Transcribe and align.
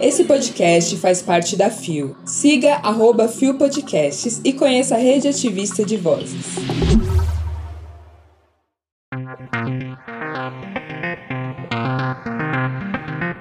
Esse 0.00 0.24
podcast 0.24 0.96
faz 0.96 1.22
parte 1.22 1.56
da 1.56 1.70
FIO. 1.70 2.16
Siga 2.24 2.74
arroba 2.82 3.28
FIO 3.28 3.54
Podcasts 3.54 4.40
e 4.44 4.52
conheça 4.52 4.96
a 4.96 4.98
rede 4.98 5.28
ativista 5.28 5.84
de 5.84 5.96
vozes. 5.96 6.56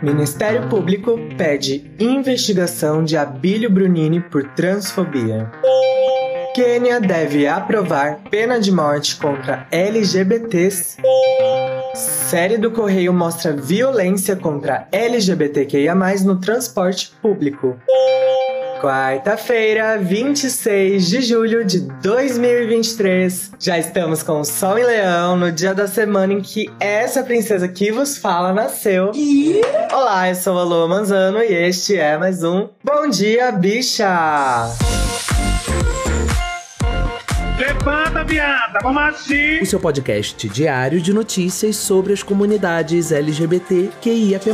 Ministério 0.02 0.68
Público 0.68 1.18
pede 1.38 1.92
investigação 2.00 3.04
de 3.04 3.16
Abílio 3.16 3.70
Brunini 3.70 4.20
por 4.20 4.44
transfobia. 4.54 5.52
Quênia 6.56 7.00
deve 7.00 7.48
aprovar 7.48 8.20
pena 8.30 8.60
de 8.60 8.72
morte 8.72 9.16
contra 9.18 9.68
LGBTs. 9.72 10.98
Série 11.94 12.58
do 12.58 12.72
Correio 12.72 13.14
mostra 13.14 13.54
violência 13.54 14.36
contra 14.36 14.88
LGBTQIA+, 14.92 15.94
no 16.24 16.40
transporte 16.40 17.12
público. 17.22 17.78
Quarta-feira, 18.82 19.98
26 20.00 21.08
de 21.08 21.22
julho 21.22 21.64
de 21.66 21.82
2023. 22.02 23.52
Já 23.60 23.78
estamos 23.78 24.24
com 24.24 24.40
o 24.40 24.46
Sol 24.46 24.80
em 24.80 24.84
Leão 24.84 25.36
no 25.36 25.52
dia 25.52 25.74
da 25.74 25.88
semana 25.88 26.34
em 26.34 26.42
que 26.42 26.68
essa 26.80 27.24
princesa 27.24 27.68
que 27.68 27.92
vos 27.92 28.18
fala 28.18 28.54
nasceu. 28.54 29.12
Olá, 29.94 30.30
eu 30.30 30.36
sou 30.36 30.58
a 30.58 30.64
Lua 30.64 30.88
Manzano 30.88 31.40
e 31.40 31.54
este 31.54 31.96
é 31.98 32.18
mais 32.18 32.44
um 32.44 32.70
Bom 32.84 33.08
Dia 33.10 33.52
Bicha! 33.52 34.72
Viada, 38.26 38.80
vamos 38.84 39.02
assim! 39.02 39.60
O 39.62 39.66
seu 39.66 39.80
podcast 39.80 40.48
diário 40.48 41.02
de 41.02 41.12
notícias 41.12 41.76
sobre 41.76 42.14
as 42.14 42.22
comunidades 42.22 43.12
LGBT 43.12 43.90
QIAP+. 44.02 44.46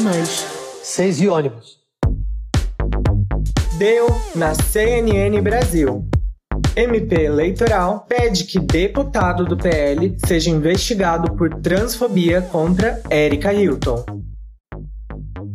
Seis 0.82 1.20
e 1.20 1.28
ônibus. 1.28 1.78
Deu 3.78 4.08
na 4.36 4.54
CNN 4.56 5.42
Brasil. 5.42 6.08
MP 6.76 7.24
Eleitoral 7.24 8.06
pede 8.08 8.46
que 8.46 8.60
deputado 8.60 9.44
do 9.44 9.58
PL 9.58 10.16
seja 10.26 10.50
investigado 10.50 11.36
por 11.36 11.54
transfobia 11.62 12.42
contra 12.42 13.02
Erika 13.10 13.54
Hilton. 13.54 14.06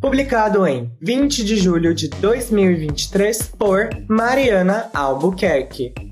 Publicado 0.00 0.66
em 0.66 0.92
20 1.00 1.44
de 1.44 1.56
julho 1.56 1.94
de 1.94 2.08
2023 2.08 3.52
por 3.58 3.88
Mariana 4.08 4.90
Albuquerque. 4.92 6.11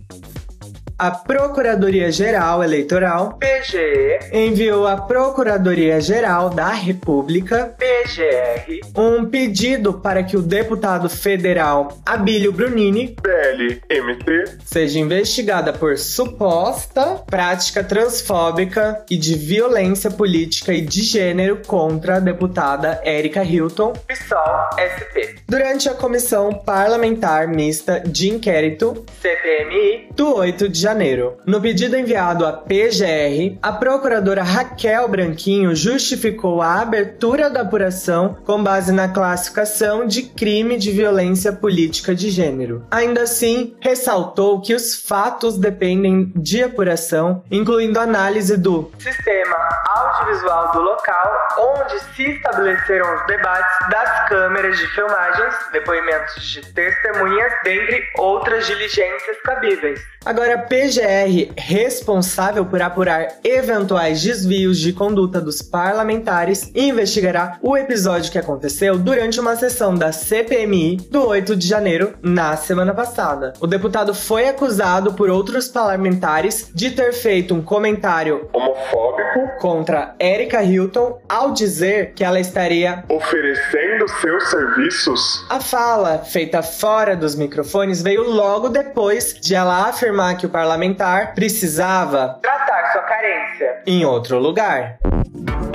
A 1.01 1.11
Procuradoria-Geral 1.13 2.63
Eleitoral, 2.63 3.39
PGE, 3.39 4.19
enviou 4.35 4.87
à 4.87 4.99
Procuradoria-Geral 4.99 6.51
da 6.51 6.69
República, 6.69 7.75
PGR, 7.79 8.81
um 8.95 9.25
pedido 9.25 9.95
para 9.95 10.23
que 10.23 10.37
o 10.37 10.43
deputado 10.43 11.09
federal 11.09 11.97
Abílio 12.05 12.53
Brunini, 12.53 13.17
PLMT, 13.23 14.59
seja 14.63 14.99
investigada 14.99 15.73
por 15.73 15.97
suposta 15.97 17.23
prática 17.27 17.83
transfóbica 17.83 19.03
e 19.11 19.17
de 19.17 19.37
violência 19.37 20.11
política 20.11 20.75
e 20.75 20.83
de 20.83 21.01
gênero 21.01 21.63
contra 21.67 22.17
a 22.17 22.21
deputada 22.21 23.01
Erika 23.03 23.43
Hilton, 23.43 23.95
PSOL 24.07 24.67
SP. 24.77 25.37
Durante 25.49 25.89
a 25.89 25.95
Comissão 25.95 26.53
Parlamentar 26.53 27.49
Mista 27.49 28.01
de 28.01 28.29
Inquérito, 28.29 29.07
CPMI, 29.23 30.11
do 30.15 30.37
8 30.37 30.69
de 30.69 30.90
janeiro. 30.91 31.37
No 31.47 31.61
pedido 31.61 31.97
enviado 31.97 32.45
à 32.45 32.53
PGR, 32.53 33.59
a 33.63 33.73
procuradora 33.73 34.43
Raquel 34.43 35.09
Branquinho 35.09 35.75
justificou 35.75 36.61
a 36.61 36.81
abertura 36.81 37.49
da 37.49 37.61
apuração 37.61 38.37
com 38.45 38.63
base 38.63 38.93
na 38.93 39.09
classificação 39.09 40.07
de 40.07 40.23
crime 40.23 40.77
de 40.77 40.91
violência 40.91 41.53
política 41.53 42.15
de 42.15 42.31
gênero. 42.31 42.85
Ainda 42.91 43.23
assim, 43.23 43.77
ressaltou 43.81 44.61
que 44.61 44.75
os 44.75 44.97
fatos 45.07 45.57
dependem 45.57 46.33
de 46.35 46.63
apuração, 46.63 47.45
incluindo 47.51 48.01
análise 48.01 48.57
do 48.57 48.91
sistema 48.99 49.57
audiovisual 49.97 50.73
do 50.73 50.81
local 50.81 51.41
onde 51.59 51.99
se 52.15 52.23
estabeleceram 52.23 53.15
os 53.15 53.27
debates 53.27 53.89
das 53.91 54.29
câmeras 54.29 54.79
de 54.79 54.87
filmagens, 54.89 55.55
depoimentos 55.73 56.43
de 56.45 56.73
testemunhas, 56.73 57.53
dentre 57.65 58.03
outras 58.19 58.67
diligências 58.67 59.41
cabíveis. 59.45 60.01
Agora, 60.25 60.59
PGR, 60.81 61.53
responsável 61.59 62.65
por 62.65 62.81
apurar 62.81 63.35
eventuais 63.45 64.23
desvios 64.23 64.79
de 64.79 64.95
conduta 64.95 65.39
dos 65.39 65.61
parlamentares, 65.61 66.71
investigará 66.75 67.59
o 67.61 67.77
episódio 67.77 68.33
que 68.33 68.39
aconteceu 68.39 68.97
durante 68.97 69.39
uma 69.39 69.57
sessão 69.57 69.95
da 69.95 70.11
CPMI 70.11 70.97
do 71.11 71.27
8 71.29 71.55
de 71.55 71.69
janeiro, 71.69 72.15
na 72.23 72.57
semana 72.57 72.95
passada. 72.95 73.53
O 73.61 73.67
deputado 73.67 74.15
foi 74.15 74.49
acusado 74.49 75.13
por 75.13 75.29
outros 75.29 75.69
parlamentares 75.69 76.71
de 76.75 76.91
ter 76.91 77.13
feito 77.13 77.55
um 77.55 77.61
comentário 77.61 78.49
homofóbico, 78.51 79.59
contra 79.61 80.15
Erika 80.19 80.63
Hilton 80.63 81.21
ao 81.29 81.53
dizer 81.53 82.15
que 82.15 82.25
ela 82.25 82.41
estaria 82.41 83.05
oferecendo 83.09 84.09
seus 84.21 84.51
serviços. 84.51 85.47
A 85.49 85.61
fala, 85.61 86.19
feita 86.19 86.63
fora 86.63 87.15
dos 87.15 87.35
microfones, 87.35 88.03
veio 88.03 88.23
logo 88.23 88.69
depois 88.69 89.35
de 89.41 89.55
ela 89.55 89.89
afirmar 89.89 90.37
que 90.37 90.47
o 90.47 90.49
parlamentar 90.61 91.35
precisava 91.35 92.39
tratar 92.43 92.93
sua 92.93 93.01
carência 93.03 93.83
em 93.87 94.05
outro 94.05 94.39
lugar. 94.39 94.99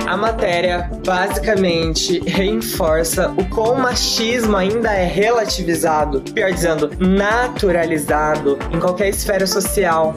A 0.06 0.16
matéria 0.16 0.88
basicamente 1.04 2.20
reforça 2.20 3.28
o 3.36 3.44
quão 3.46 3.74
o 3.74 3.78
machismo 3.78 4.56
ainda 4.56 4.92
é 4.92 5.04
relativizado, 5.04 6.20
pior 6.20 6.52
dizendo, 6.52 6.90
naturalizado 7.00 8.56
em 8.72 8.78
qualquer 8.78 9.08
esfera 9.08 9.46
social. 9.48 10.14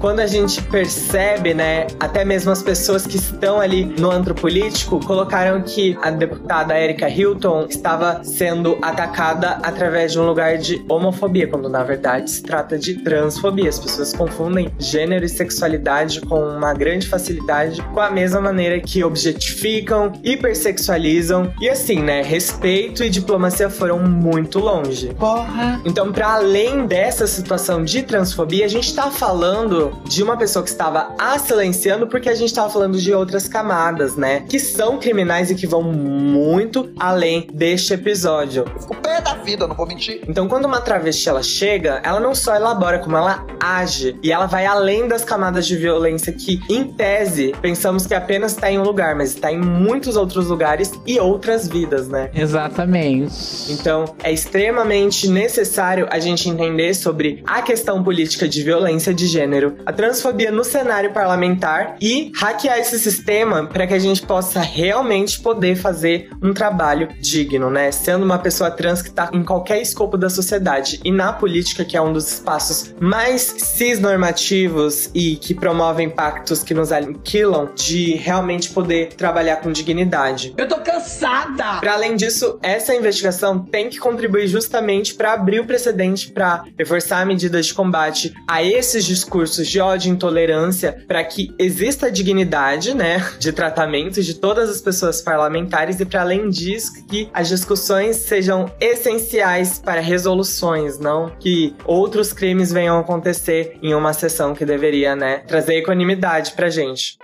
Quando 0.00 0.18
a 0.18 0.26
gente 0.26 0.60
percebe, 0.64 1.54
né, 1.54 1.86
até 2.00 2.24
mesmo 2.24 2.50
as 2.50 2.62
pessoas 2.62 3.06
que 3.06 3.16
estão 3.16 3.60
ali 3.60 3.84
no 3.84 4.10
antro 4.10 4.34
político 4.34 4.98
colocaram 5.06 5.62
que 5.62 5.96
a 6.02 6.10
deputada 6.10 6.78
Erika 6.78 7.08
Hilton 7.08 7.66
estava 7.70 8.24
sendo 8.24 8.76
atacada 8.82 9.60
através 9.62 10.12
de 10.12 10.18
um 10.18 10.26
lugar 10.26 10.58
de 10.58 10.84
homofobia, 10.88 11.46
quando 11.46 11.68
na 11.68 11.84
verdade 11.84 12.28
se 12.28 12.42
trata 12.42 12.76
de 12.76 12.94
transfobia. 13.04 13.68
As 13.68 13.78
pessoas 13.78 14.12
confundem 14.12 14.72
gênero 14.78 15.24
e 15.24 15.28
sexualidade 15.28 16.20
com 16.22 16.40
uma 16.40 16.74
grande 16.74 17.06
facilidade 17.06 17.80
com 17.94 18.00
a 18.00 18.10
mesma 18.10 18.40
maneira 18.40 18.79
que 18.80 19.04
objetificam, 19.04 20.12
hipersexualizam 20.22 21.52
e 21.60 21.68
assim, 21.68 22.00
né, 22.00 22.22
respeito 22.22 23.04
e 23.04 23.10
diplomacia 23.10 23.70
foram 23.70 23.98
muito 23.98 24.58
longe. 24.58 25.14
Porra! 25.14 25.80
Então, 25.84 26.12
para 26.12 26.34
além 26.34 26.86
dessa 26.86 27.26
situação 27.26 27.84
de 27.84 28.02
transfobia, 28.02 28.64
a 28.64 28.68
gente 28.68 28.94
tá 28.94 29.10
falando 29.10 29.92
de 30.04 30.22
uma 30.22 30.36
pessoa 30.36 30.62
que 30.62 30.70
estava 30.70 31.14
a 31.18 31.38
silenciando 31.38 32.06
porque 32.06 32.28
a 32.28 32.34
gente 32.34 32.52
tava 32.52 32.70
falando 32.70 32.98
de 32.98 33.12
outras 33.12 33.48
camadas, 33.48 34.16
né? 34.16 34.40
Que 34.48 34.58
são 34.58 34.98
criminais 34.98 35.50
e 35.50 35.54
que 35.54 35.66
vão 35.66 35.82
muito 35.82 36.90
além 36.98 37.46
deste 37.52 37.94
episódio. 37.94 38.64
O 38.88 38.94
pé 38.94 39.20
da 39.20 39.34
vida, 39.34 39.66
não 39.66 39.74
vou 39.74 39.86
mentir. 39.86 40.22
Então, 40.28 40.48
quando 40.48 40.64
uma 40.64 40.80
travesti 40.80 41.28
ela 41.28 41.42
chega, 41.42 42.00
ela 42.04 42.20
não 42.20 42.34
só 42.34 42.54
elabora, 42.54 42.98
como 42.98 43.16
ela 43.16 43.44
age. 43.60 44.18
E 44.22 44.32
ela 44.32 44.46
vai 44.46 44.66
além 44.66 45.06
das 45.06 45.24
camadas 45.24 45.66
de 45.66 45.76
violência 45.76 46.32
que, 46.32 46.60
em 46.68 46.84
tese, 46.84 47.54
pensamos 47.60 48.06
que 48.06 48.14
apenas 48.14 48.54
está 48.70 48.72
em 48.72 48.78
um 48.78 48.82
lugar, 48.82 49.16
mas 49.16 49.34
está 49.34 49.52
em 49.52 49.58
muitos 49.58 50.16
outros 50.16 50.46
lugares 50.48 50.92
e 51.06 51.18
outras 51.18 51.66
vidas, 51.66 52.08
né? 52.08 52.30
Exatamente. 52.34 53.72
Então, 53.72 54.04
é 54.22 54.32
extremamente 54.32 55.28
necessário 55.28 56.06
a 56.10 56.18
gente 56.18 56.48
entender 56.48 56.94
sobre 56.94 57.42
a 57.46 57.60
questão 57.62 58.02
política 58.02 58.48
de 58.48 58.62
violência 58.62 59.12
de 59.12 59.26
gênero, 59.26 59.76
a 59.84 59.92
transfobia 59.92 60.50
no 60.50 60.64
cenário 60.64 61.12
parlamentar 61.12 61.96
e 62.00 62.30
hackear 62.36 62.78
esse 62.78 62.98
sistema 62.98 63.66
para 63.66 63.86
que 63.86 63.94
a 63.94 63.98
gente 63.98 64.22
possa 64.22 64.60
realmente 64.60 65.40
poder 65.40 65.76
fazer 65.76 66.30
um 66.42 66.52
trabalho 66.52 67.08
digno, 67.20 67.70
né? 67.70 67.90
Sendo 67.90 68.24
uma 68.24 68.38
pessoa 68.38 68.70
trans 68.70 69.02
que 69.02 69.10
tá 69.10 69.30
em 69.32 69.42
qualquer 69.42 69.80
escopo 69.82 70.16
da 70.16 70.30
sociedade 70.30 71.00
e 71.04 71.10
na 71.10 71.32
política, 71.32 71.84
que 71.84 71.96
é 71.96 72.00
um 72.00 72.12
dos 72.12 72.32
espaços 72.32 72.94
mais 73.00 73.42
cisnormativos 73.42 75.10
e 75.14 75.36
que 75.36 75.54
promovem 75.54 76.08
pactos 76.08 76.62
que 76.62 76.74
nos 76.74 76.92
aniquilam, 76.92 77.70
de 77.74 78.14
realmente 78.14 78.59
poder 78.68 79.14
trabalhar 79.14 79.56
com 79.56 79.72
dignidade. 79.72 80.54
Eu 80.56 80.68
tô 80.68 80.76
cansada! 80.76 81.80
Para 81.80 81.94
além 81.94 82.16
disso, 82.16 82.58
essa 82.62 82.94
investigação 82.94 83.58
tem 83.58 83.88
que 83.88 83.98
contribuir 83.98 84.46
justamente 84.46 85.14
para 85.14 85.32
abrir 85.32 85.60
o 85.60 85.66
precedente 85.66 86.30
para 86.30 86.64
reforçar 86.78 87.24
medidas 87.24 87.66
de 87.66 87.74
combate 87.74 88.34
a 88.46 88.62
esses 88.62 89.04
discursos 89.04 89.66
de 89.66 89.80
ódio 89.80 90.08
e 90.08 90.12
intolerância, 90.12 91.04
para 91.06 91.22
que 91.24 91.54
exista 91.58 92.10
dignidade, 92.10 92.94
né, 92.94 93.24
de 93.38 93.52
tratamento 93.52 94.22
de 94.22 94.34
todas 94.34 94.68
as 94.68 94.80
pessoas 94.80 95.22
parlamentares 95.22 96.00
e 96.00 96.04
para 96.04 96.22
além 96.22 96.48
disso 96.50 97.04
que 97.08 97.28
as 97.32 97.48
discussões 97.48 98.16
sejam 98.16 98.70
essenciais 98.80 99.78
para 99.78 100.00
resoluções, 100.00 100.98
não 100.98 101.30
que 101.38 101.74
outros 101.84 102.32
crimes 102.32 102.72
venham 102.72 102.96
a 102.96 103.00
acontecer 103.00 103.78
em 103.82 103.94
uma 103.94 104.12
sessão 104.12 104.54
que 104.54 104.64
deveria, 104.64 105.14
né, 105.14 105.38
trazer 105.46 105.76
equanimidade 105.76 106.52
pra 106.52 106.68
gente. 106.68 107.18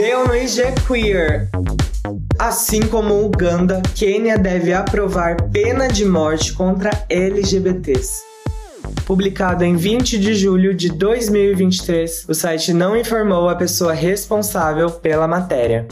Deu 0.00 0.26
no 0.26 0.34
IG 0.34 0.62
Queer. 0.86 1.50
Assim 2.38 2.80
como 2.80 3.22
Uganda, 3.22 3.82
Quênia 3.94 4.38
deve 4.38 4.72
aprovar 4.72 5.36
pena 5.50 5.88
de 5.88 6.06
morte 6.06 6.54
contra 6.54 7.04
LGBTs. 7.10 8.22
Publicado 9.04 9.62
em 9.62 9.76
20 9.76 10.18
de 10.18 10.34
julho 10.34 10.72
de 10.72 10.88
2023, 10.88 12.24
o 12.30 12.34
site 12.34 12.72
não 12.72 12.96
informou 12.96 13.50
a 13.50 13.54
pessoa 13.54 13.92
responsável 13.92 14.90
pela 14.90 15.28
matéria. 15.28 15.86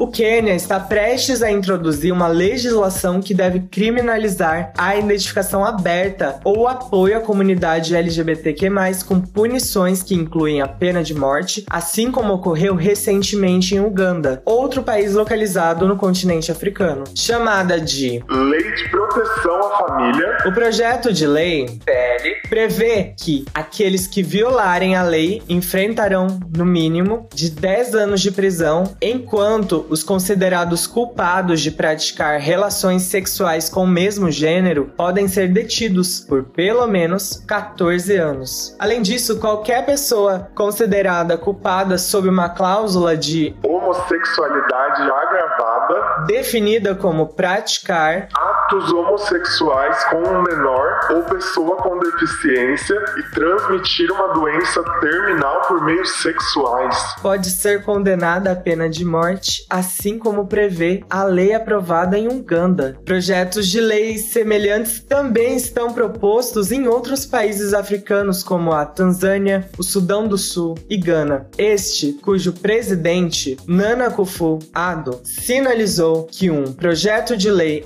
O 0.00 0.06
Quênia 0.06 0.54
está 0.54 0.80
prestes 0.80 1.42
a 1.42 1.50
introduzir 1.50 2.10
uma 2.10 2.26
legislação 2.26 3.20
que 3.20 3.34
deve 3.34 3.60
criminalizar 3.70 4.72
a 4.78 4.96
identificação 4.96 5.62
aberta 5.62 6.40
ou 6.42 6.66
apoio 6.66 7.18
à 7.18 7.20
comunidade 7.20 7.94
LGBTQ+, 7.94 8.70
com 9.06 9.20
punições 9.20 10.02
que 10.02 10.14
incluem 10.14 10.62
a 10.62 10.66
pena 10.66 11.02
de 11.02 11.12
morte, 11.12 11.66
assim 11.68 12.10
como 12.10 12.32
ocorreu 12.32 12.74
recentemente 12.74 13.74
em 13.74 13.80
Uganda, 13.80 14.40
outro 14.46 14.82
país 14.82 15.12
localizado 15.12 15.86
no 15.86 15.98
continente 15.98 16.50
africano. 16.50 17.04
Chamada 17.14 17.78
de 17.78 18.24
Lei 18.30 18.74
de 18.74 18.88
Proteção 18.88 19.58
à 19.58 19.86
Família. 19.86 20.38
O 20.46 20.52
projeto 20.52 21.12
de 21.12 21.26
lei, 21.26 21.78
PL, 21.84 22.36
prevê 22.50 23.14
que 23.16 23.44
aqueles 23.54 24.08
que 24.08 24.24
violarem 24.24 24.96
a 24.96 25.04
lei 25.04 25.40
enfrentarão, 25.48 26.26
no 26.54 26.66
mínimo, 26.66 27.28
de 27.32 27.48
10 27.48 27.94
anos 27.94 28.20
de 28.20 28.32
prisão, 28.32 28.96
enquanto 29.00 29.86
os 29.88 30.02
considerados 30.02 30.84
culpados 30.84 31.60
de 31.60 31.70
praticar 31.70 32.40
relações 32.40 33.02
sexuais 33.02 33.68
com 33.68 33.84
o 33.84 33.86
mesmo 33.86 34.32
gênero 34.32 34.90
podem 34.96 35.28
ser 35.28 35.48
detidos 35.48 36.18
por 36.18 36.42
pelo 36.42 36.86
menos 36.88 37.42
14 37.46 38.16
anos. 38.16 38.74
Além 38.80 39.00
disso, 39.00 39.38
qualquer 39.38 39.86
pessoa 39.86 40.50
considerada 40.54 41.38
culpada 41.38 41.96
sob 41.96 42.28
uma 42.28 42.48
cláusula 42.48 43.16
de 43.16 43.54
Homossexualidade 43.62 45.02
agravada. 45.02 46.24
definida 46.26 46.96
como 46.96 47.28
praticar 47.28 48.28
Atos 48.70 48.92
homossexuais 48.92 50.04
com 50.04 50.18
um 50.18 50.42
menor 50.44 51.00
ou 51.10 51.24
pessoa 51.24 51.76
com 51.78 51.98
deficiência 51.98 52.94
e 53.18 53.22
transmitir 53.34 54.12
uma 54.12 54.28
doença 54.28 54.80
terminal 55.00 55.62
por 55.62 55.84
meios 55.84 56.08
sexuais. 56.22 56.96
pode 57.20 57.50
ser 57.50 57.82
condenada 57.82 58.52
à 58.52 58.54
pena 58.54 58.88
de 58.88 59.04
morte, 59.04 59.66
assim 59.68 60.20
como 60.20 60.46
prevê 60.46 61.02
a 61.10 61.24
lei 61.24 61.52
aprovada 61.52 62.16
em 62.16 62.28
Uganda. 62.28 62.96
Projetos 63.04 63.66
de 63.66 63.80
leis 63.80 64.26
semelhantes 64.26 65.00
também 65.00 65.56
estão 65.56 65.92
propostos 65.92 66.70
em 66.70 66.86
outros 66.86 67.26
países 67.26 67.74
africanos, 67.74 68.44
como 68.44 68.72
a 68.72 68.86
Tanzânia, 68.86 69.68
o 69.78 69.82
Sudão 69.82 70.28
do 70.28 70.38
Sul 70.38 70.78
e 70.88 70.96
Gana. 70.96 71.48
Este, 71.58 72.12
cujo 72.12 72.52
presidente, 72.52 73.56
Nana 73.66 74.06
Akufo-Addo, 74.06 75.20
sinalizou 75.24 76.28
que 76.30 76.52
um 76.52 76.72
projeto 76.72 77.36
de 77.36 77.50
lei 77.50 77.84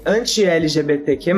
anti-LGBTQ+, 0.74 1.32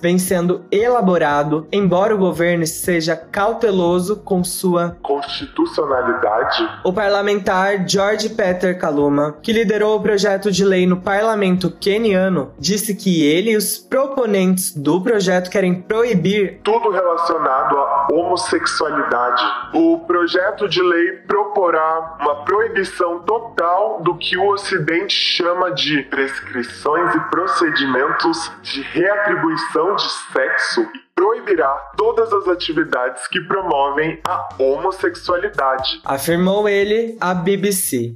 vem 0.00 0.18
sendo 0.18 0.64
elaborado, 0.70 1.66
embora 1.70 2.14
o 2.14 2.18
governo 2.18 2.66
seja 2.66 3.16
cauteloso 3.16 4.16
com 4.16 4.42
sua 4.42 4.96
Constitucionalidade. 5.02 6.68
o 6.84 6.92
parlamentar 6.92 7.88
George 7.88 8.30
Peter 8.30 8.78
Kaluma, 8.78 9.36
que 9.42 9.52
liderou 9.52 9.96
o 9.96 10.02
projeto 10.02 10.50
de 10.50 10.64
lei 10.64 10.86
no 10.86 10.98
parlamento 10.98 11.70
queniano, 11.70 12.52
disse 12.58 12.94
que 12.94 13.24
ele 13.24 13.52
e 13.52 13.56
os 13.56 13.78
proponentes 13.78 14.74
do 14.74 15.00
projeto 15.00 15.50
querem 15.50 15.74
proibir 15.74 16.60
tudo 16.62 16.90
relacionado 16.90 17.76
à 17.76 18.08
homossexualidade. 18.12 19.42
O 19.74 19.98
projeto 20.00 20.68
de 20.68 20.82
lei 20.82 21.12
proporá 21.26 22.16
uma 22.20 22.44
proibição 22.44 23.20
total 23.20 24.00
do 24.02 24.16
que 24.16 24.36
o 24.36 24.48
Ocidente 24.52 25.14
chama 25.14 25.70
de 25.72 26.02
prescrições 26.04 27.14
e 27.14 27.20
procedimentos 27.30 28.50
de 28.62 28.77
reatribuição 28.82 29.96
de 29.96 30.10
sexo 30.32 30.82
e 30.82 31.08
proibirá 31.14 31.68
todas 31.96 32.32
as 32.32 32.46
atividades 32.48 33.26
que 33.26 33.40
promovem 33.40 34.20
a 34.24 34.48
homossexualidade. 34.58 36.00
afirmou 36.04 36.68
ele 36.68 37.16
à 37.20 37.34
BBC. 37.34 38.14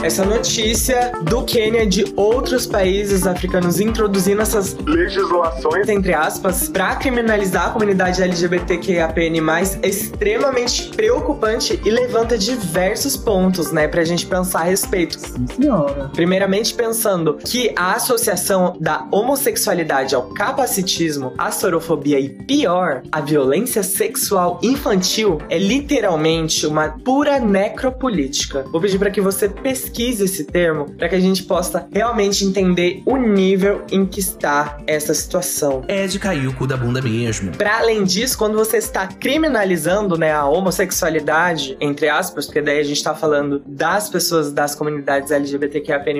Essa 0.00 0.24
notícia 0.24 1.10
do 1.22 1.42
Quênia 1.42 1.82
e 1.82 1.86
de 1.86 2.12
outros 2.14 2.66
países 2.66 3.26
africanos 3.26 3.80
introduzindo 3.80 4.40
essas 4.40 4.76
Legislações 4.86 5.88
entre 5.88 6.14
aspas, 6.14 6.68
para 6.68 6.94
criminalizar 6.96 7.66
a 7.66 7.70
comunidade 7.70 8.22
LGBTQIAPN+, 8.22 9.40
é 9.82 9.88
extremamente 9.88 10.90
preocupante 10.90 11.80
e 11.84 11.90
levanta 11.90 12.38
diversos 12.38 13.16
pontos, 13.16 13.72
né, 13.72 13.88
pra 13.88 14.04
gente 14.04 14.24
pensar 14.24 14.60
a 14.60 14.64
respeito. 14.64 15.18
Senhora. 15.18 16.10
Primeiramente 16.14 16.74
pensando 16.74 17.34
que 17.34 17.72
a 17.76 17.94
associação 17.94 18.76
da 18.80 19.04
homossexualidade 19.10 20.14
ao 20.14 20.28
capacitismo, 20.28 21.32
à 21.36 21.50
sorofobia 21.50 22.20
e 22.20 22.28
pior, 22.28 23.02
a 23.10 23.20
violência 23.20 23.82
sexual 23.82 24.60
infantil 24.62 25.38
é 25.50 25.58
literalmente 25.58 26.66
uma 26.66 26.90
pura 27.04 27.40
necropolítica. 27.40 28.64
Vou 28.70 28.80
pedir 28.80 28.98
para 28.98 29.10
que 29.10 29.20
você 29.20 29.48
pesquise 29.48 29.87
esse 29.98 30.44
termo 30.44 30.90
para 30.96 31.08
que 31.08 31.14
a 31.14 31.20
gente 31.20 31.42
possa 31.42 31.86
realmente 31.92 32.44
entender 32.44 33.02
o 33.04 33.16
nível 33.16 33.82
em 33.90 34.06
que 34.06 34.20
está 34.20 34.78
essa 34.86 35.12
situação. 35.14 35.82
É 35.88 36.06
de 36.06 36.18
cair 36.18 36.46
o 36.46 36.54
cu 36.54 36.66
da 36.66 36.76
bunda 36.76 37.00
mesmo. 37.00 37.52
Para 37.56 37.78
além 37.78 38.04
disso, 38.04 38.36
quando 38.38 38.56
você 38.56 38.76
está 38.76 39.06
criminalizando, 39.06 40.16
né, 40.16 40.32
a 40.32 40.44
homossexualidade, 40.46 41.76
entre 41.80 42.08
aspas, 42.08 42.46
porque 42.46 42.60
daí 42.60 42.78
a 42.78 42.84
gente 42.84 43.02
tá 43.02 43.14
falando 43.14 43.62
das 43.66 44.08
pessoas 44.08 44.52
das 44.52 44.74
comunidades 44.74 45.30
LGBTQIAPN+, 45.30 46.18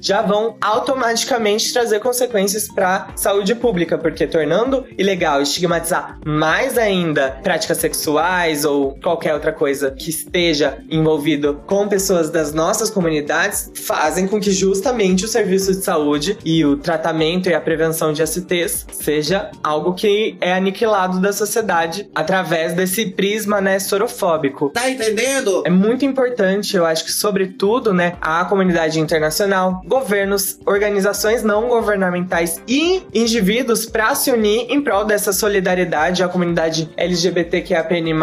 já 0.00 0.22
vão 0.22 0.56
automaticamente 0.60 1.72
trazer 1.72 2.00
consequências 2.00 2.68
para 2.68 3.08
saúde 3.16 3.54
pública, 3.54 3.98
porque 3.98 4.26
tornando 4.26 4.84
ilegal 4.96 5.42
estigmatizar 5.42 6.18
mais 6.24 6.78
ainda 6.78 7.38
práticas 7.42 7.78
sexuais 7.78 8.64
ou 8.64 8.98
qualquer 9.02 9.34
outra 9.34 9.52
coisa 9.52 9.90
que 9.90 10.10
esteja 10.10 10.78
envolvido 10.90 11.60
com 11.66 11.88
pessoas 11.88 12.30
das 12.30 12.52
nossas 12.52 12.90
comunidades, 12.90 13.07
fazem 13.74 14.26
com 14.26 14.40
que 14.40 14.50
justamente 14.50 15.24
o 15.24 15.28
serviço 15.28 15.72
de 15.72 15.84
saúde 15.84 16.38
e 16.44 16.64
o 16.64 16.76
tratamento 16.76 17.48
e 17.48 17.54
a 17.54 17.60
prevenção 17.60 18.12
de 18.12 18.26
STs 18.26 18.86
seja 18.92 19.50
algo 19.62 19.94
que 19.94 20.36
é 20.40 20.52
aniquilado 20.52 21.20
da 21.20 21.32
sociedade 21.32 22.08
através 22.14 22.74
desse 22.74 23.06
prisma, 23.06 23.60
né, 23.60 23.78
sorofóbico. 23.78 24.70
Tá 24.70 24.88
entendendo? 24.88 25.62
É 25.66 25.70
muito 25.70 26.04
importante, 26.04 26.76
eu 26.76 26.84
acho 26.84 27.04
que, 27.04 27.12
sobretudo, 27.12 27.92
né, 27.92 28.16
a 28.20 28.44
comunidade 28.44 29.00
internacional, 29.00 29.82
governos, 29.86 30.58
organizações 30.66 31.42
não 31.42 31.68
governamentais 31.68 32.60
e 32.66 33.02
indivíduos 33.14 33.86
para 33.86 34.14
se 34.14 34.30
unir 34.30 34.66
em 34.68 34.80
prol 34.80 35.04
dessa 35.04 35.32
solidariedade 35.32 36.22
à 36.22 36.28
comunidade 36.28 36.90
LGBTQIAPN+, 36.96 38.14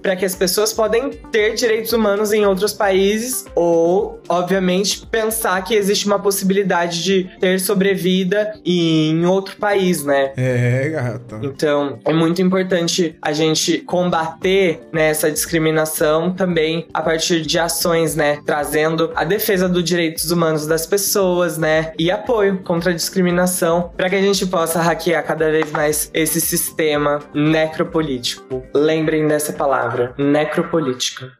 para 0.00 0.16
que 0.16 0.24
as 0.24 0.34
pessoas 0.34 0.72
podem 0.72 1.10
ter 1.30 1.54
direitos 1.54 1.92
humanos 1.92 2.32
em 2.32 2.46
outros 2.46 2.72
países 2.72 3.44
ou, 3.54 4.20
obviamente, 4.28 5.06
pensar 5.06 5.62
que 5.62 5.74
existe 5.74 6.06
uma 6.06 6.18
possibilidade 6.18 7.02
de 7.02 7.24
ter 7.40 7.60
sobrevida 7.60 8.54
em 8.64 9.24
outro 9.26 9.56
país, 9.56 10.04
né? 10.04 10.32
É, 10.36 10.88
gata. 10.90 11.40
Então, 11.42 11.98
é 12.04 12.12
muito 12.12 12.40
importante 12.40 13.16
a 13.20 13.32
gente 13.32 13.78
combater 13.78 14.80
né, 14.92 15.08
essa 15.08 15.30
discriminação 15.30 16.32
também 16.32 16.86
a 16.92 17.02
partir 17.02 17.42
de 17.42 17.58
ações, 17.58 18.14
né? 18.16 18.38
Trazendo 18.44 19.10
a 19.14 19.24
defesa 19.24 19.68
dos 19.68 19.84
direitos 19.84 20.30
humanos 20.30 20.66
das 20.66 20.86
pessoas, 20.86 21.58
né? 21.58 21.92
E 21.98 22.10
apoio 22.10 22.58
contra 22.58 22.90
a 22.90 22.94
discriminação 22.94 23.90
para 23.96 24.08
que 24.08 24.16
a 24.16 24.22
gente 24.22 24.46
possa 24.46 24.80
hackear 24.80 25.24
cada 25.24 25.50
vez 25.50 25.70
mais 25.70 26.10
esse 26.14 26.40
sistema 26.40 27.20
necropolítico. 27.34 28.62
Lembrem 28.74 29.26
dessa 29.26 29.52
palavra, 29.52 30.14
necropolítica. 30.18 31.32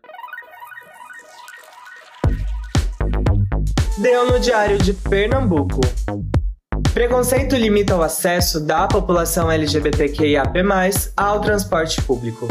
Deu 4.03 4.27
no 4.27 4.41
Diário 4.41 4.79
de 4.79 4.93
Pernambuco. 4.95 5.81
Preconceito 6.93 7.55
limita 7.55 7.95
o 7.95 8.03
acesso 8.03 8.59
da 8.59 8.89
população 8.89 9.49
LGBTQIAP+, 9.49 10.59
ao 11.17 11.41
transporte 11.41 12.03
público. 12.03 12.49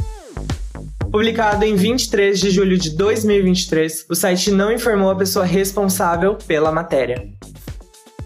Publicado 1.12 1.66
em 1.66 1.76
23 1.76 2.40
de 2.40 2.52
julho 2.52 2.78
de 2.78 2.96
2023, 2.96 4.06
o 4.10 4.16
site 4.16 4.50
não 4.50 4.72
informou 4.72 5.10
a 5.12 5.16
pessoa 5.18 5.44
responsável 5.44 6.36
pela 6.36 6.72
matéria. 6.72 7.28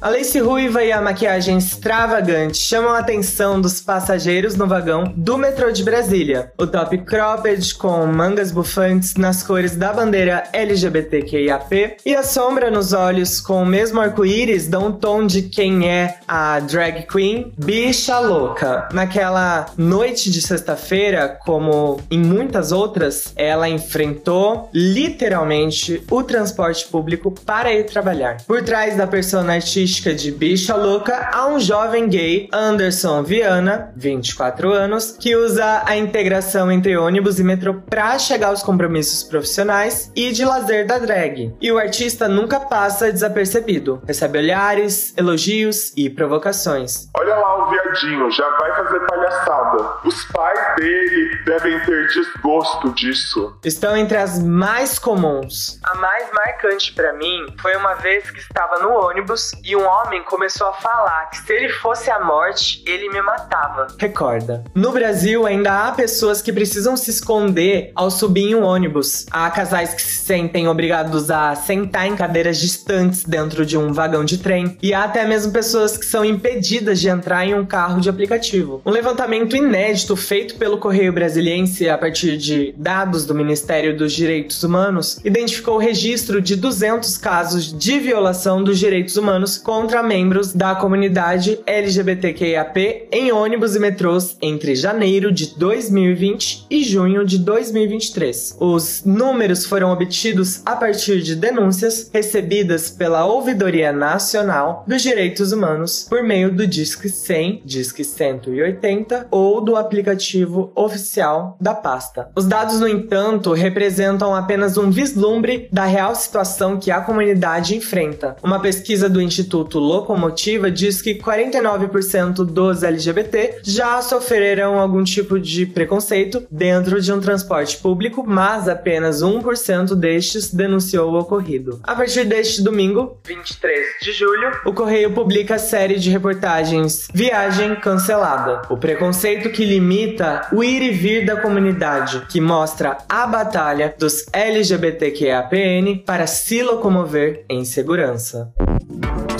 A 0.06 0.10
lace 0.10 0.38
ruiva 0.38 0.84
e 0.84 0.92
a 0.92 1.02
maquiagem 1.02 1.58
extravagante 1.58 2.60
chamam 2.60 2.92
a 2.92 3.00
atenção 3.00 3.60
dos 3.60 3.82
passageiros 3.82 4.56
no 4.56 4.68
vagão 4.68 5.12
do 5.18 5.36
metrô 5.36 5.72
de 5.72 5.84
Brasília. 5.84 6.52
O 6.60 6.68
top 6.68 7.00
cropped 7.00 7.74
com 7.74 8.06
mangas 8.06 8.52
bufantes 8.52 9.16
nas 9.16 9.42
cores 9.42 9.76
da 9.76 9.92
bandeira 9.92 10.44
LGBTQIAP 10.54 11.98
e 12.06 12.16
a 12.16 12.22
sombra 12.22 12.70
nos 12.70 12.94
olhos 12.94 13.42
com 13.42 13.64
o 13.64 13.66
mesmo 13.66 14.00
arco-íris 14.00 14.68
dão 14.68 14.90
um 14.90 14.92
tom 14.92 15.26
de 15.26 15.42
quem 15.42 15.90
é 15.90 16.20
a 16.28 16.60
drag 16.60 17.08
queen 17.08 17.52
bicha 17.58 18.20
louca. 18.20 18.88
Naquela 18.94 19.66
noite 19.76 20.30
de 20.30 20.40
sexta-feira, 20.40 21.40
como 21.44 22.00
em 22.12 22.20
muitas 22.20 22.72
outras, 22.72 23.34
ela 23.36 23.68
enfrentou 23.68 24.70
literalmente 24.72 26.04
o 26.12 26.22
transporte 26.22 26.86
público 26.90 27.32
para 27.32 27.74
ir 27.74 27.86
trabalhar. 27.86 28.38
Por 28.46 28.62
trás 28.62 28.96
da 28.96 29.08
persona 29.08 29.56
artística 29.56 29.95
de 30.04 30.32
bicha 30.32 30.75
louca, 30.75 31.30
há 31.32 31.48
um 31.48 31.60
jovem 31.60 32.08
gay, 32.10 32.50
Anderson 32.52 33.24
Viana, 33.24 33.94
24 33.96 34.72
anos, 34.72 35.12
que 35.12 35.36
usa 35.36 35.84
a 35.86 35.96
integração 35.96 36.72
entre 36.72 36.98
ônibus 36.98 37.40
e 37.40 37.44
metrô 37.44 37.75
para 37.75 38.20
chegar 38.20 38.50
aos 38.50 38.62
compromissos 38.62 39.24
profissionais 39.24 40.12
e 40.16 40.32
de 40.32 40.44
lazer 40.44 40.86
da 40.86 41.00
drag. 41.00 41.56
E 41.62 41.72
o 41.72 41.78
artista 41.78 42.28
nunca 42.28 42.60
passa 42.60 43.12
desapercebido. 43.12 44.02
Recebe 44.06 44.40
olhares, 44.40 45.14
elogios 45.18 45.94
e 45.96 46.10
provocações. 46.10 47.08
Olha 47.18 47.36
lá 47.36 47.66
o 47.66 47.70
viadinho, 47.72 48.30
já 48.32 48.50
vai 48.58 48.75
fazer 48.75 49.00
palhaçada. 49.00 49.90
Os 50.04 50.25
pais 50.25 50.75
dele 50.75 51.44
devem 51.46 51.80
ter 51.82 52.08
desgosto 52.08 52.94
disso. 52.94 53.58
Estão 53.64 53.96
entre 53.96 54.18
as 54.18 54.44
mais 54.44 55.00
comuns. 55.00 55.80
A 55.84 55.96
mais 55.98 56.30
marcante 56.32 56.94
para 56.94 57.14
mim 57.14 57.46
foi 57.62 57.75
uma 57.75 57.94
vez 57.96 58.30
que 58.30 58.40
estava 58.40 58.80
no 58.80 58.92
ônibus 58.92 59.52
e 59.64 59.75
um 59.75 59.86
homem 59.86 60.24
começou 60.24 60.67
a 60.67 60.74
falar 60.74 61.29
que 61.29 61.38
se 61.38 61.53
ele 61.53 61.70
fosse 61.70 62.10
a 62.10 62.24
morte, 62.24 62.84
ele 62.86 63.10
me 63.10 63.22
matava. 63.22 63.88
Recorda. 63.98 64.63
No 64.74 64.91
Brasil 64.91 65.46
ainda 65.46 65.88
há 65.88 65.91
pessoas 65.91 66.41
que 66.41 66.53
precisam 66.53 66.96
se 66.96 67.10
esconder 67.10 67.91
ao 67.96 68.10
subir 68.10 68.51
em 68.51 68.55
um 68.55 68.63
ônibus. 68.63 69.25
Há 69.32 69.50
casais 69.50 69.94
que 69.94 70.01
se 70.01 70.25
sentem 70.25 70.67
obrigados 70.67 71.29
a 71.29 71.55
sentar 71.55 72.08
em 72.08 72.15
cadeiras 72.15 72.58
distantes 72.58 73.24
dentro 73.24 73.65
de 73.65 73.77
um 73.77 73.91
vagão 73.94 74.24
de 74.24 74.38
trem 74.38 74.77
e 74.82 74.94
há 74.94 75.03
até 75.03 75.25
mesmo 75.25 75.51
pessoas 75.51 75.98
que 75.98 76.05
são 76.05 76.24
impedidas 76.24 77.00
de 77.00 77.10
entrar 77.10 77.46
em 77.46 77.53
um 77.53 77.65
carro 77.65 78.00
de 78.00 78.10
aplicativo. 78.10 78.82
Um 78.86 78.91
levantamento 78.91 79.55
inédito 79.55 80.15
feito 80.15 80.55
pelo 80.55 80.77
Correio 80.77 81.13
Brasiliense 81.13 81.89
a 81.89 81.98
partir 81.98 82.38
de 82.38 82.74
dados 82.77 83.25
do 83.25 83.36
Ministério 83.36 83.96
dos 83.96 84.13
Direitos 84.13 84.63
Humanos 84.63 85.20
identificou 85.24 85.75
o 85.75 85.79
registro 85.79 86.41
de 86.41 86.55
200 86.55 87.17
casos 87.17 87.74
de 87.74 88.00
violação 88.00 88.63
dos 88.63 88.79
direitos 88.79 89.17
humanos 89.17 89.58
contra 89.65 90.03
membros 90.03 90.53
da 90.53 90.75
comunidade 90.75 91.60
LGBTQIAP 91.65 93.07
em 93.12 93.31
ônibus 93.31 93.75
e 93.75 93.79
metrôs 93.79 94.38
entre 94.39 94.75
janeiro 94.75 95.31
de 95.31 95.57
2020 95.57 96.67
e 96.69 96.84
junho 96.84 97.25
de 97.25 97.39
2023. 97.39 98.57
Os 98.60 99.03
números 99.03 99.65
foram 99.65 99.91
obtidos 99.91 100.62
a 100.63 100.75
partir 100.75 101.24
de 101.24 101.36
denúncias 101.36 102.12
recebidas 102.13 102.91
pela 102.91 103.25
Ouvidoria 103.25 103.91
Nacional 103.91 104.86
dos 104.88 105.01
Direitos 105.01 105.51
Humanos 105.51 106.05
por 106.07 106.22
meio 106.22 106.53
do 106.53 106.67
Disque 106.67 107.10
100, 107.10 107.63
Disque 107.65 108.03
180 108.03 109.29
ou 109.31 109.62
do 109.62 109.75
aplicativo 109.75 110.72
oficial 110.75 111.57
da 111.60 111.74
pasta. 111.74 112.29
Os 112.36 112.45
dados, 112.45 112.79
no 112.79 112.88
entanto, 112.88 113.51
representam 113.51 114.36
apenas 114.36 114.77
um 114.77 114.91
vislumbre 114.91 115.67
da 115.72 115.86
real 115.86 116.13
situação 116.13 116.77
que 116.77 116.91
a 116.91 117.01
comunidade 117.01 117.75
enfrenta. 117.75 118.36
Uma 118.43 118.60
pesquisa 118.60 119.10
do 119.10 119.19
Instituto 119.19 119.55
Locomotiva 119.64 120.72
diz 120.72 121.02
que 121.02 121.16
49% 121.16 122.46
dos 122.46 122.84
LGBT 122.84 123.60
já 123.64 124.02
sofreram 124.02 124.80
algum 124.80 125.04
tipo 125.04 125.40
de 125.40 125.66
preconceito 125.66 126.46
dentro 126.50 127.02
de 127.02 127.12
um 127.12 127.20
transporte 127.20 127.78
público, 127.78 128.24
mas 128.26 128.68
apenas 128.68 129.22
1% 129.22 129.96
destes 129.96 130.54
denunciou 130.54 131.12
o 131.12 131.20
ocorrido. 131.20 131.80
A 131.84 131.96
partir 131.96 132.26
deste 132.26 132.62
domingo, 132.62 133.18
23 133.26 133.80
de 134.02 134.12
julho, 134.12 134.52
o 134.66 134.74
Correio 134.74 135.12
publica 135.12 135.56
a 135.56 135.60
série 135.60 136.00
de 136.00 136.10
reportagens 136.10 137.08
Viagem 137.14 137.76
Cancelada. 137.76 138.62
O 138.70 138.78
preconceito 138.78 139.50
que 139.50 139.66
limita 139.66 140.48
o 140.52 140.64
ir 140.64 140.82
e 140.82 140.92
vir 140.92 141.26
da 141.26 141.36
comunidade, 141.42 142.26
que 142.30 142.42
mostra 142.42 142.98
a 143.08 143.28
batalha 143.28 143.94
dos 143.98 144.26
LGBTQIAPN 144.32 146.04
para 146.06 146.28
se 146.28 146.62
locomover 146.62 147.46
em 147.50 147.64
segurança. 147.64 148.54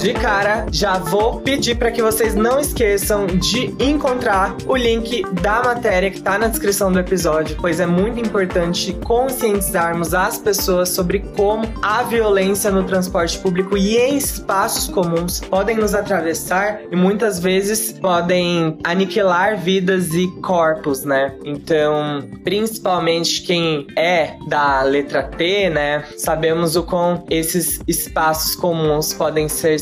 De 0.06 0.14
cara, 0.14 0.68
já 0.72 1.00
vou 1.00 1.42
pedir 1.42 1.78
para 1.78 1.90
que 1.90 2.00
vocês 2.00 2.36
não 2.36 2.60
esqueçam 2.60 3.26
de 3.26 3.74
encontrar 3.84 4.56
o 4.68 4.76
link 4.76 5.24
da 5.42 5.64
matéria 5.64 6.12
que 6.12 6.18
está 6.18 6.38
na 6.38 6.48
descrição 6.48 6.92
do 6.92 7.00
episódio, 7.00 7.58
pois 7.60 7.80
é 7.80 7.88
muito 7.88 8.20
importante 8.20 8.94
conscientizarmos 9.04 10.14
as 10.14 10.38
pessoas 10.38 10.90
sobre 10.90 11.22
como 11.36 11.68
a 11.82 12.04
violência 12.04 12.70
no 12.70 12.84
transporte 12.84 13.40
público 13.40 13.76
e 13.76 13.98
em 13.98 14.16
espaços 14.16 14.88
comuns 14.94 15.40
podem 15.40 15.76
nos 15.76 15.96
atravessar 15.96 16.82
e 16.92 16.96
muitas 16.96 17.40
vezes 17.40 17.92
podem 17.94 18.78
aniquilar 18.84 19.58
vidas 19.58 20.14
e 20.14 20.28
corpos, 20.40 21.04
né? 21.04 21.34
Então, 21.44 22.30
principalmente 22.44 23.42
quem 23.42 23.88
é 23.98 24.36
da 24.48 24.84
letra 24.84 25.24
T, 25.24 25.72
né? 25.72 26.04
Sabemos 26.16 26.76
o 26.76 26.84
quão 26.84 27.26
esses 27.28 27.80
espaços 27.88 28.56
comuns 28.56 29.12
podem 29.12 29.50
ser 29.50 29.74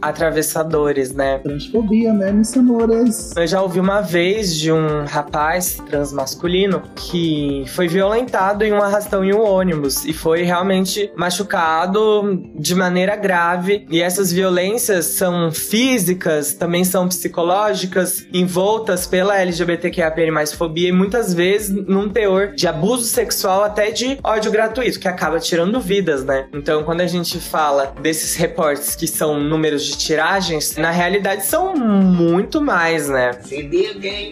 atravessadores, 0.00 1.12
né? 1.12 1.38
Transfobia, 1.38 2.12
né, 2.12 2.32
meus 2.32 2.56
amores? 2.56 3.34
Eu 3.36 3.46
já 3.46 3.62
ouvi 3.62 3.80
uma 3.80 4.00
vez 4.00 4.54
de 4.56 4.72
um 4.72 5.04
rapaz 5.04 5.78
transmasculino 5.88 6.82
que 6.94 7.64
foi 7.68 7.88
violentado 7.88 8.64
em 8.64 8.72
um 8.72 8.82
arrastão 8.82 9.24
em 9.24 9.32
um 9.32 9.40
ônibus 9.40 10.04
e 10.04 10.12
foi 10.12 10.42
realmente 10.42 11.10
machucado 11.16 12.42
de 12.54 12.74
maneira 12.74 13.16
grave. 13.16 13.86
E 13.90 14.00
essas 14.00 14.32
violências 14.32 15.06
são 15.06 15.50
físicas, 15.52 16.54
também 16.54 16.84
são 16.84 17.08
psicológicas, 17.08 18.26
envoltas 18.32 19.06
pela 19.06 19.38
LGBTQIA+, 19.38 20.12
fobia 20.56 20.88
e 20.88 20.92
muitas 20.92 21.34
vezes 21.34 21.70
num 21.70 22.08
teor 22.08 22.52
de 22.54 22.66
abuso 22.66 23.04
sexual 23.04 23.64
até 23.64 23.90
de 23.90 24.18
ódio 24.22 24.50
gratuito, 24.50 24.98
que 24.98 25.08
acaba 25.08 25.38
tirando 25.38 25.80
vidas, 25.80 26.24
né? 26.24 26.46
Então, 26.52 26.82
quando 26.84 27.00
a 27.00 27.06
gente 27.06 27.38
fala 27.38 27.94
desses 28.00 28.36
reportes 28.36 28.94
que 28.94 29.06
são 29.10 29.38
números 29.40 29.84
de 29.84 29.96
tiragens, 29.96 30.76
na 30.76 30.90
realidade 30.90 31.44
são 31.44 31.74
muito 31.74 32.60
mais, 32.60 33.08
né? 33.08 33.32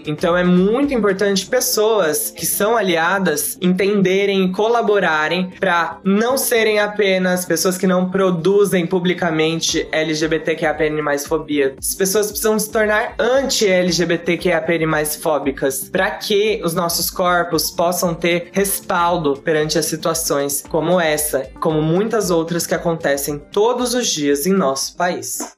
Então 0.07 0.37
é 0.37 0.45
muito 0.45 0.95
importante 0.95 1.47
pessoas 1.47 2.31
que 2.31 2.47
são 2.47 2.77
aliadas 2.77 3.59
entenderem 3.61 4.45
e 4.45 4.53
colaborarem 4.53 5.51
para 5.59 5.99
não 6.05 6.37
serem 6.39 6.79
apenas 6.79 7.45
pessoas 7.45 7.77
que 7.77 7.87
não 7.87 8.11
produzem 8.11 8.87
publicamente 8.87 9.87
LGBTQIAPN 9.93 11.03
mais 11.03 11.27
fobia. 11.27 11.75
As 11.79 11.95
pessoas 11.95 12.29
precisam 12.29 12.59
se 12.59 12.71
tornar 12.71 13.15
anti-LGBTQIAPN 13.19 14.87
mais 14.87 15.17
fóbicas 15.17 15.89
para 15.91 16.11
que 16.11 16.61
os 16.65 16.75
nossos 16.75 17.11
corpos 17.11 17.71
possam 17.71 18.15
ter 18.15 18.49
respaldo 18.53 19.37
perante 19.37 19.79
as 19.79 19.87
situações 19.87 20.65
como 20.69 21.01
essa, 21.01 21.49
como 21.61 21.83
muitas 21.83 22.31
outras 22.31 22.67
que 22.67 22.75
acontecem 22.75 23.39
todos 23.53 23.95
os 23.95 24.07
dias 24.09 24.47
em 24.47 24.53
nosso 24.59 24.97
país. 24.97 25.57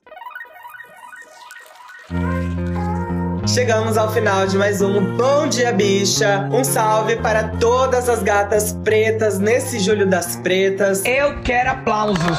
Chegamos 3.46 3.96
ao 3.96 4.12
final 4.12 4.46
de 4.46 4.56
mais 4.56 4.80
um 4.80 5.16
Bom 5.16 5.48
Dia 5.48 5.72
Bicha. 5.72 6.48
Um 6.52 6.62
salve 6.62 7.16
para 7.16 7.48
todas 7.58 8.08
as 8.08 8.22
gatas 8.22 8.72
pretas 8.84 9.40
nesse 9.40 9.80
Julho 9.80 10.06
das 10.06 10.36
Pretas. 10.36 11.04
Eu 11.04 11.42
quero 11.42 11.70
aplausos. 11.70 12.38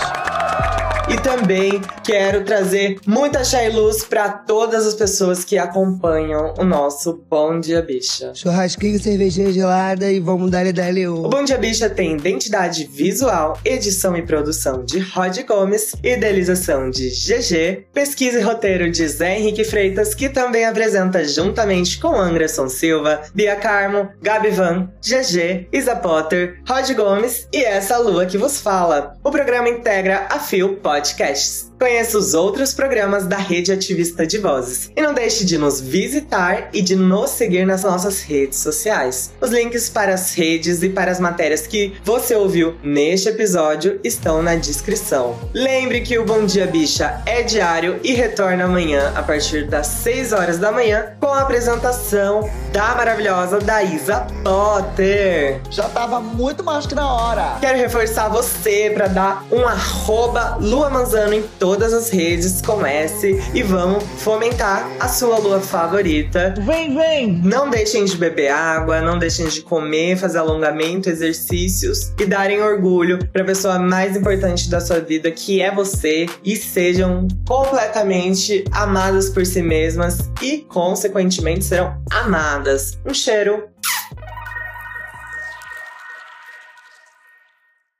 E 1.11 1.17
também 1.17 1.81
quero 2.05 2.45
trazer 2.45 2.97
muita 3.05 3.43
chá 3.43 3.61
e 3.65 3.69
luz 3.69 4.01
para 4.01 4.29
todas 4.29 4.87
as 4.87 4.93
pessoas 4.93 5.43
que 5.43 5.57
acompanham 5.57 6.53
o 6.57 6.63
nosso 6.63 7.21
Bom 7.29 7.59
Dia 7.59 7.81
Bicha. 7.81 8.31
Churrasquinho, 8.33 8.97
cervejinha 8.97 9.51
gelada 9.51 10.09
e 10.09 10.21
vamos 10.21 10.49
dar 10.49 10.71
dali 10.71 11.05
O 11.05 11.25
o. 11.25 11.29
Bom 11.29 11.43
Dia 11.43 11.57
Bicha 11.57 11.89
tem 11.89 12.13
identidade 12.13 12.85
visual, 12.85 13.59
edição 13.65 14.15
e 14.15 14.21
produção 14.21 14.85
de 14.85 14.99
Rod 14.99 15.37
Gomes, 15.45 15.93
idealização 16.01 16.89
de 16.89 17.09
GG, 17.09 17.87
pesquisa 17.91 18.39
e 18.39 18.41
roteiro 18.41 18.89
de 18.89 19.05
Zé 19.05 19.37
Henrique 19.37 19.65
Freitas, 19.65 20.15
que 20.15 20.29
também 20.29 20.63
apresenta 20.63 21.25
juntamente 21.25 21.99
com 21.99 22.15
Anderson 22.15 22.69
Silva, 22.69 23.21
Bia 23.35 23.57
Carmo, 23.57 24.07
Gabi 24.21 24.51
Van, 24.51 24.89
GG, 25.01 25.67
Isa 25.73 25.93
Potter, 25.97 26.61
Rod 26.65 26.89
Gomes 26.93 27.49
e 27.51 27.65
essa 27.65 27.97
lua 27.97 28.25
que 28.25 28.37
vos 28.37 28.61
fala. 28.61 29.13
O 29.21 29.29
programa 29.29 29.67
integra 29.67 30.27
a 30.29 30.39
Fio 30.39 30.77
Podcasts. 31.01 31.70
Conheça 31.81 32.15
os 32.15 32.35
outros 32.35 32.75
programas 32.75 33.25
da 33.25 33.37
Rede 33.37 33.71
Ativista 33.71 34.27
de 34.27 34.37
Vozes. 34.37 34.91
E 34.95 35.01
não 35.01 35.15
deixe 35.15 35.43
de 35.43 35.57
nos 35.57 35.81
visitar 35.81 36.69
e 36.71 36.79
de 36.79 36.95
nos 36.95 37.31
seguir 37.31 37.65
nas 37.65 37.83
nossas 37.83 38.21
redes 38.21 38.59
sociais. 38.59 39.31
Os 39.41 39.49
links 39.49 39.89
para 39.89 40.13
as 40.13 40.31
redes 40.35 40.83
e 40.83 40.89
para 40.89 41.09
as 41.09 41.19
matérias 41.19 41.65
que 41.65 41.95
você 42.03 42.35
ouviu 42.35 42.75
neste 42.83 43.29
episódio 43.29 43.99
estão 44.03 44.43
na 44.43 44.53
descrição. 44.53 45.39
Lembre 45.55 46.01
que 46.01 46.19
o 46.19 46.23
Bom 46.23 46.45
Dia 46.45 46.67
Bicha 46.67 47.19
é 47.25 47.41
diário 47.41 47.99
e 48.03 48.13
retorna 48.13 48.65
amanhã 48.65 49.11
a 49.15 49.23
partir 49.23 49.67
das 49.67 49.87
6 49.87 50.33
horas 50.33 50.59
da 50.59 50.71
manhã 50.71 51.13
com 51.19 51.33
a 51.33 51.41
apresentação 51.41 52.47
da 52.71 52.93
maravilhosa 52.93 53.57
Daísa 53.57 54.27
Potter. 54.43 55.59
Já 55.71 55.89
tava 55.89 56.19
muito 56.19 56.63
mais 56.63 56.85
que 56.85 56.93
na 56.93 57.11
hora. 57.11 57.57
Quero 57.59 57.79
reforçar 57.79 58.29
você 58.29 58.91
para 58.93 59.07
dar 59.07 59.45
um 59.51 59.65
arroba 59.65 60.57
Lua 60.61 60.87
Manzano 60.91 61.33
em 61.33 61.41
todas 61.71 61.93
as 61.93 62.09
redes 62.09 62.61
com 62.61 62.85
S 62.85 63.39
e 63.53 63.63
vamos 63.63 64.03
fomentar 64.17 64.91
a 64.99 65.07
sua 65.07 65.37
lua 65.37 65.61
favorita. 65.61 66.53
Vem, 66.59 66.93
vem! 66.93 67.41
Não 67.45 67.69
deixem 67.69 68.03
de 68.03 68.17
beber 68.17 68.49
água, 68.49 68.99
não 68.99 69.17
deixem 69.17 69.47
de 69.47 69.61
comer, 69.61 70.17
fazer 70.17 70.39
alongamento, 70.39 71.09
exercícios 71.09 72.11
e 72.19 72.25
darem 72.25 72.61
orgulho 72.61 73.25
para 73.31 73.43
a 73.43 73.45
pessoa 73.45 73.79
mais 73.79 74.17
importante 74.17 74.69
da 74.69 74.81
sua 74.81 74.99
vida, 74.99 75.31
que 75.31 75.61
é 75.61 75.73
você, 75.73 76.25
e 76.43 76.57
sejam 76.57 77.25
completamente 77.47 78.65
amadas 78.73 79.29
por 79.29 79.45
si 79.45 79.61
mesmas 79.61 80.29
e, 80.41 80.65
consequentemente, 80.67 81.63
serão 81.63 81.95
amadas. 82.11 82.99
Um 83.05 83.13
cheiro, 83.13 83.63